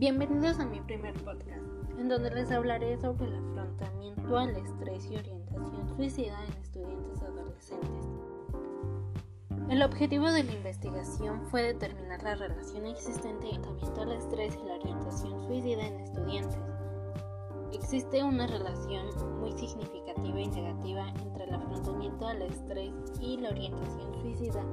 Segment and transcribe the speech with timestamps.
[0.00, 1.60] Bienvenidos a mi primer podcast,
[1.98, 8.08] en donde les hablaré sobre el afrontamiento al estrés y orientación suicida en estudiantes adolescentes.
[9.68, 13.72] El objetivo de la investigación fue determinar la relación existente entre
[14.02, 16.62] el estrés y la orientación suicida en estudiantes.
[17.74, 19.06] Existe una relación
[19.38, 24.64] muy significativa y negativa entre el afrontamiento al estrés y la orientación suicida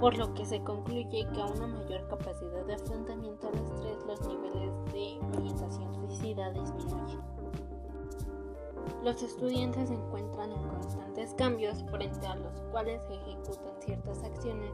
[0.00, 4.28] por lo que se concluye que a una mayor capacidad de afrontamiento al estrés los
[4.28, 7.20] niveles de orientación suicida disminuyen.
[9.02, 14.72] Los estudiantes se encuentran en constantes cambios frente a los cuales se ejecutan ciertas acciones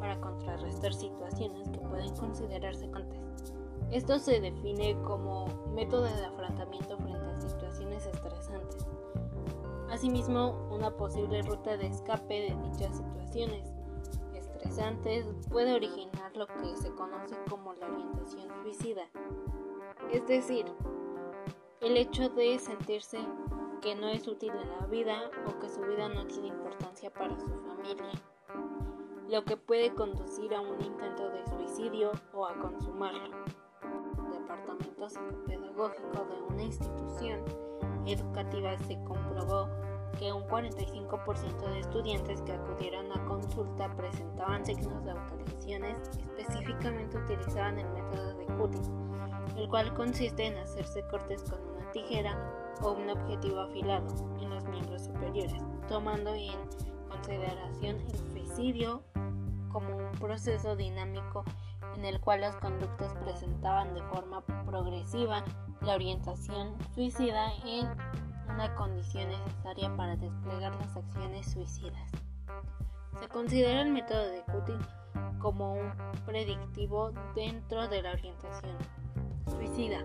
[0.00, 3.54] para contrarrestar situaciones que pueden considerarse contestas.
[3.90, 8.86] Esto se define como método de afrontamiento frente a situaciones estresantes.
[9.90, 13.77] Asimismo, una posible ruta de escape de dichas situaciones
[14.58, 19.08] estresantes puede originar lo que se conoce como la orientación suicida,
[20.10, 20.66] es decir,
[21.80, 23.18] el hecho de sentirse
[23.80, 27.38] que no es útil en la vida o que su vida no tiene importancia para
[27.38, 28.10] su familia,
[29.28, 33.36] lo que puede conducir a un intento de suicidio o a consumarlo.
[33.82, 37.44] El departamento psicopedagógico de una institución
[38.06, 39.68] educativa se comprobó
[40.18, 45.98] que un 45% de estudiantes que acudieron a consulta presentaban signos de autolesiones,
[46.38, 52.36] específicamente utilizaban el método de cutting, el cual consiste en hacerse cortes con una tijera
[52.82, 54.06] o un objetivo afilado
[54.40, 56.56] en los miembros superiores, tomando en
[57.08, 59.02] consideración el suicidio
[59.70, 61.44] como un proceso dinámico
[61.96, 65.44] en el cual las conductas presentaban de forma progresiva
[65.80, 67.88] la orientación suicida en
[68.58, 72.10] una condición necesaria para desplegar las acciones suicidas.
[73.20, 74.80] Se considera el método de Cutting
[75.38, 75.92] como un
[76.26, 78.76] predictivo dentro de la orientación
[79.48, 80.04] suicida,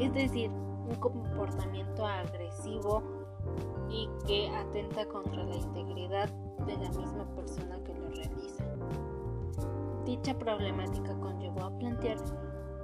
[0.00, 3.04] es decir, un comportamiento agresivo
[3.88, 6.28] y que atenta contra la integridad
[6.66, 8.64] de la misma persona que lo realiza.
[10.04, 12.16] Dicha problemática conllevó a plantear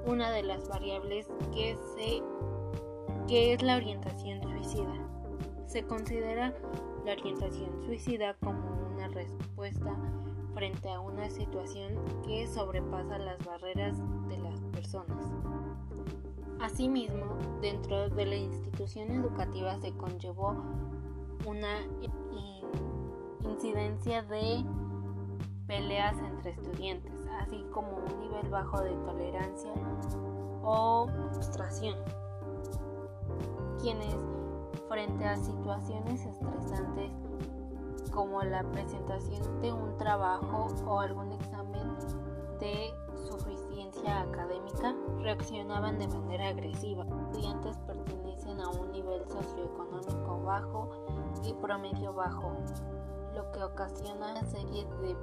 [0.07, 2.23] una de las variables que, se,
[3.27, 5.08] que es la orientación suicida.
[5.69, 6.55] Se considera
[7.05, 8.59] la orientación suicida como
[8.95, 9.95] una respuesta
[10.55, 11.93] frente a una situación
[12.27, 13.99] que sobrepasa las barreras
[14.31, 15.27] de las personas.
[16.59, 20.57] Asimismo, dentro de la institución educativa se conllevó
[21.45, 21.83] una
[23.43, 24.65] incidencia de
[25.67, 27.13] peleas entre estudiantes,
[27.43, 29.73] así como un nivel bajo de tolerancia
[30.63, 31.97] o frustración,
[33.83, 34.17] quienes
[34.89, 37.13] frente a situaciones estresantes
[38.11, 41.95] como la presentación de un trabajo o algún examen
[42.59, 42.91] de
[43.29, 47.05] suficiencia académica, reaccionaban de manera agresiva.
[47.05, 50.89] Los estudiantes pertenecen a un nivel socioeconómico bajo
[51.45, 52.53] y promedio bajo,
[53.35, 55.17] lo que ocasiona una serie de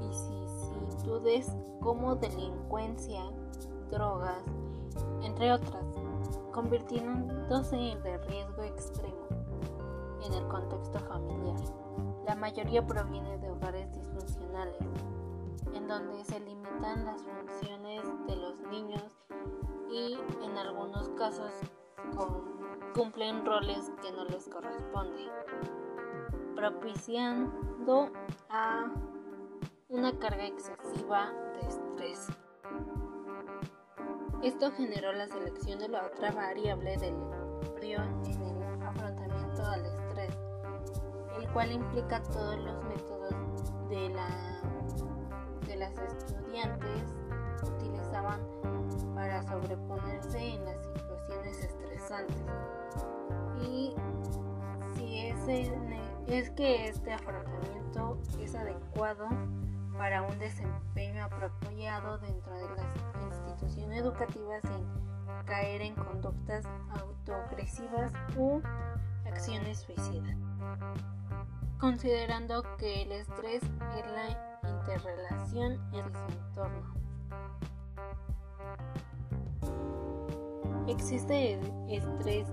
[0.00, 3.22] vicisitudes como delincuencia,
[3.90, 4.42] drogas,
[5.22, 5.84] entre otras
[6.52, 9.28] convirtiéndose de riesgo extremo
[10.24, 11.56] en el contexto familiar.
[12.26, 14.76] La mayoría proviene de hogares disfuncionales,
[15.74, 19.02] en donde se limitan las funciones de los niños
[19.90, 21.52] y en algunos casos
[22.94, 25.28] cumplen roles que no les corresponden,
[26.54, 28.10] propiciando
[28.48, 28.90] a
[29.88, 32.28] una carga excesiva de estrés.
[34.42, 37.14] Esto generó la selección de la otra variable del
[37.76, 40.34] frío en el afrontamiento al estrés,
[41.38, 43.34] el cual implica todos los métodos
[43.90, 44.62] de, la,
[45.66, 47.02] de las estudiantes
[47.62, 48.40] utilizaban
[49.14, 52.42] para sobreponerse en las situaciones estresantes.
[53.60, 53.94] Y
[54.94, 55.70] si ese,
[56.28, 59.28] es que este afrontamiento es adecuado
[59.98, 62.69] para un desempeño apropiado dentro de
[64.10, 66.64] educativas sin caer en conductas
[66.98, 68.60] autoagresivas u
[69.26, 70.36] acciones suicidas.
[71.78, 76.94] Considerando que el estrés es la interrelación en su entorno.
[80.88, 81.58] Existe
[81.88, 82.48] estrés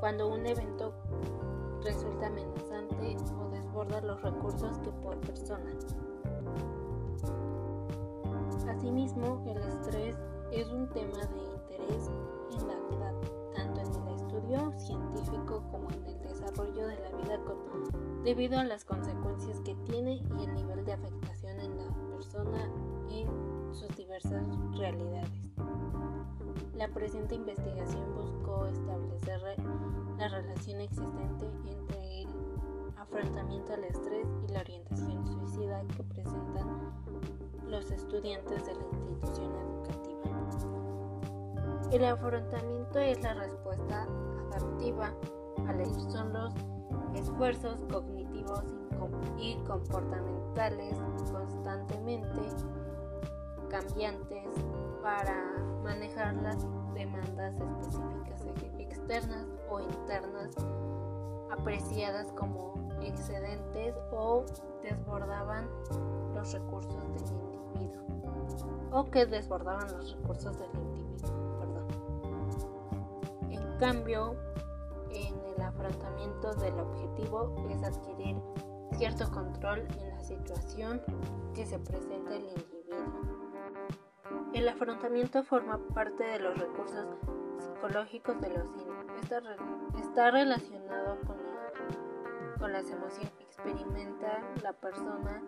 [0.00, 0.94] cuando un evento
[1.84, 5.70] resulta amenazante o desborda los recursos que por persona.
[8.68, 10.16] Asimismo, el estrés
[10.60, 12.10] es un tema de interés
[12.52, 13.12] en la vida,
[13.54, 17.40] tanto en el estudio científico como en el desarrollo de la vida
[18.22, 22.70] debido a las consecuencias que tiene y el nivel de afectación en la persona
[23.10, 24.46] en sus diversas
[24.76, 25.50] realidades.
[26.76, 29.40] La presente investigación buscó establecer
[30.18, 32.28] la relación existente entre el
[32.96, 36.92] afrontamiento al estrés y la orientación suicida que presentan
[37.66, 40.13] los estudiantes de la institución educativa.
[41.94, 44.08] El afrontamiento es la respuesta
[44.50, 45.12] adaptiva
[45.68, 46.52] al son los
[47.14, 48.64] esfuerzos cognitivos
[49.38, 50.96] y comportamentales
[51.30, 52.40] constantemente
[53.70, 54.44] cambiantes
[55.04, 55.40] para
[55.84, 58.44] manejar las demandas específicas
[58.80, 60.50] externas o internas
[61.52, 64.44] apreciadas como excedentes o
[64.82, 65.68] desbordaban
[66.34, 68.04] los recursos del individuo
[68.90, 70.93] o que desbordaban los recursos del individuo,
[73.78, 74.36] cambio,
[75.10, 78.36] en el afrontamiento del objetivo es adquirir
[78.96, 81.02] cierto control en la situación
[81.54, 83.34] que se presenta el individuo.
[84.52, 87.06] El afrontamiento forma parte de los recursos
[87.58, 88.94] psicológicos de los niños.
[90.00, 91.36] Está, relacionado con,
[92.58, 95.42] con las emociones que experimenta la persona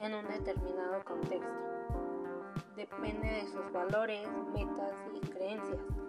[0.00, 1.48] en un determinado contexto.
[2.76, 6.03] Depende de sus valores, metas y creencias.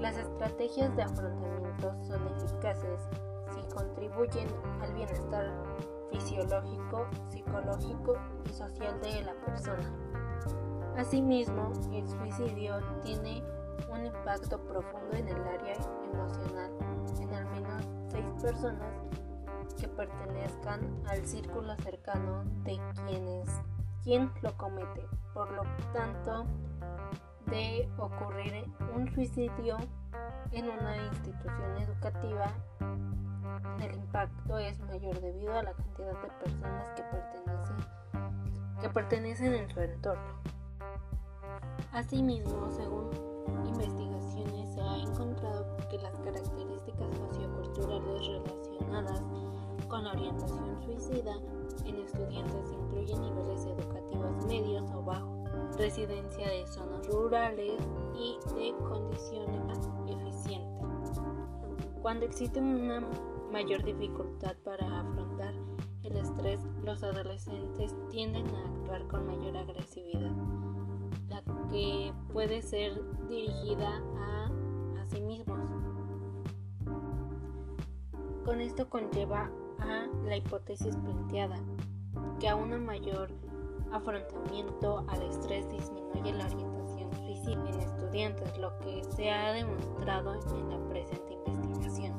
[0.00, 3.00] Las estrategias de afrontamiento son eficaces
[3.54, 4.48] si contribuyen
[4.80, 5.52] al bienestar
[6.10, 8.16] fisiológico, psicológico
[8.46, 9.92] y social de la persona.
[10.96, 13.44] Asimismo, el suicidio tiene
[13.92, 15.74] un impacto profundo en el área
[16.10, 16.70] emocional
[17.20, 18.96] en al menos seis personas
[19.78, 23.48] que pertenezcan al círculo cercano de quienes
[24.02, 25.06] quien lo comete.
[25.34, 25.62] Por lo
[25.92, 26.46] tanto,
[27.46, 28.64] de ocurrir
[28.94, 29.76] un suicidio
[30.52, 32.52] en una institución educativa,
[33.80, 36.90] el impacto es mayor debido a la cantidad de personas
[38.80, 40.40] que pertenecen, en su entorno.
[41.92, 43.10] Asimismo, según
[43.66, 49.22] investigaciones, se ha encontrado que las características socioculturales relacionadas
[49.88, 51.34] con la orientación suicida
[51.84, 55.39] en estudiantes incluyen niveles educativos medios o bajos,
[55.76, 57.80] residencia de zonas rurales
[58.14, 61.20] y de condiciones eficientes.
[62.02, 63.00] Cuando existe una
[63.52, 65.54] mayor dificultad para afrontar
[66.02, 70.32] el estrés, los adolescentes tienden a actuar con mayor agresividad
[71.70, 74.50] que puede ser dirigida a,
[75.00, 75.60] a sí mismos.
[78.44, 81.56] Con esto conlleva a la hipótesis planteada,
[82.40, 83.30] que a un mayor
[83.92, 90.70] afrontamiento al estrés disminuye la orientación suicida en estudiantes, lo que se ha demostrado en
[90.70, 92.14] la presente investigación.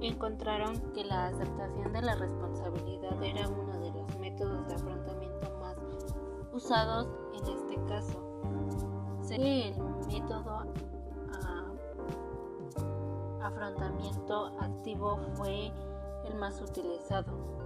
[0.00, 5.76] Encontraron que la aceptación de la responsabilidad era uno de los métodos de afrontamiento más
[6.52, 8.26] usados en este caso.
[9.30, 9.76] El
[10.08, 10.64] método
[13.42, 15.72] afrontamiento activo fue
[16.24, 17.59] el más utilizado.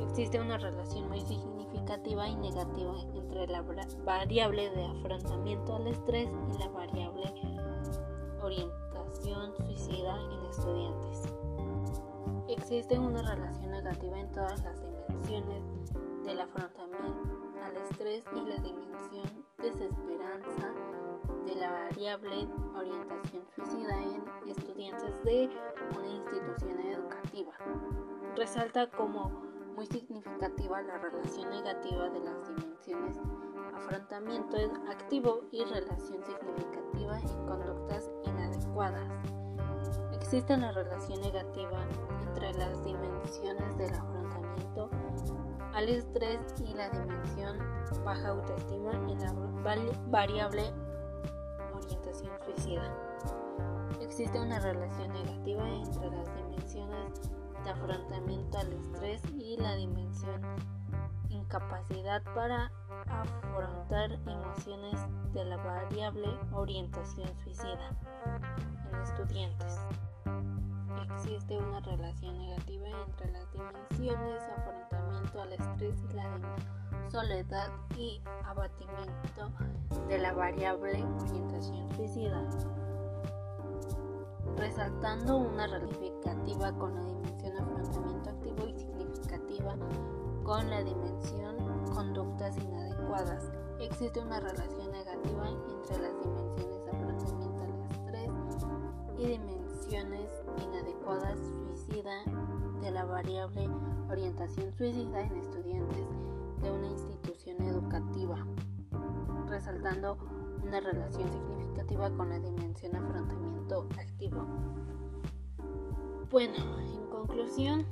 [0.00, 3.62] Existe una relación muy significativa y negativa entre la
[4.04, 7.22] variable de afrontamiento al estrés y la variable
[8.42, 11.34] orientación suicida en estudiantes.
[12.48, 15.62] Existe una relación negativa en todas las dimensiones
[16.24, 20.72] del afrontamiento al estrés y la dimensión desesperanza
[21.46, 25.48] de la variable orientación suicida en estudiantes de
[25.96, 27.52] una institución educativa.
[28.36, 33.18] Resalta como muy significativa la relación negativa de las dimensiones
[33.74, 34.56] afrontamiento
[34.90, 39.08] activo y relación significativa en conductas inadecuadas.
[40.12, 41.84] Existe una relación negativa
[42.26, 44.90] entre las dimensiones del afrontamiento
[45.74, 47.58] al estrés y la dimensión
[48.04, 49.32] baja autoestima y la
[50.08, 50.72] variable
[51.74, 52.94] orientación suicida.
[54.00, 57.32] Existe una relación negativa entre las dimensiones
[57.64, 60.42] de afrontamiento al estrés y la dimensión
[61.28, 62.70] incapacidad para
[63.06, 64.98] afrontar emociones
[65.32, 67.90] de la variable orientación suicida
[68.90, 69.80] en estudiantes.
[71.14, 76.38] Existe una relación negativa entre las dimensiones afrontamiento al estrés y la
[77.10, 79.52] soledad y abatimiento
[80.08, 82.42] de la variable orientación suicida,
[84.56, 89.76] resaltando una significativa con la dimensión afrontamiento activo y significativa
[90.44, 91.56] con la dimensión
[91.94, 93.50] conductas inadecuadas.
[93.80, 98.30] Existe una relación negativa entre las dimensiones afrontamiento estrés
[99.18, 100.30] y dimensiones
[100.62, 102.24] inadecuadas suicida
[102.80, 103.68] de la variable
[104.10, 106.06] orientación suicida en estudiantes
[106.60, 108.36] de una institución educativa,
[109.48, 110.16] resaltando
[110.62, 114.46] una relación significativa con la dimensión afrontamiento activo.
[116.30, 117.84] Bueno, en conclusión,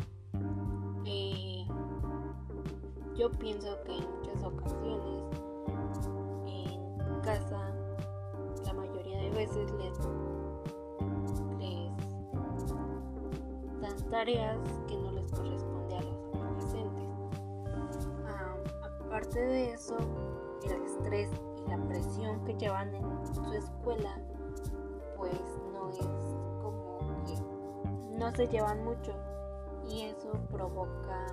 [1.04, 1.66] eh,
[3.16, 5.40] yo pienso que en muchas ocasiones
[6.46, 7.74] en casa
[8.64, 9.98] la mayoría de veces les,
[13.80, 17.08] dan tareas que no les corresponde a los adolescentes.
[18.26, 18.56] Ah,
[19.04, 19.96] aparte de eso,
[20.64, 21.30] el estrés
[21.68, 24.18] la presión que llevan en su escuela,
[25.16, 25.32] pues
[25.72, 25.98] no es
[26.62, 29.12] como que no se llevan mucho
[29.88, 31.26] y eso provoca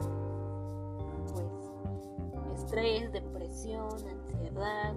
[1.32, 4.94] pues estrés, depresión, ansiedad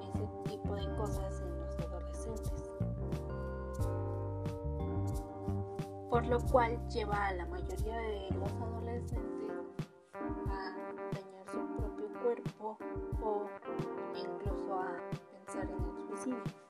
[0.00, 2.70] y ese tipo de cosas en los adolescentes.
[6.08, 8.79] Por lo cual lleva a la mayoría de los adolescentes
[16.20, 16.69] su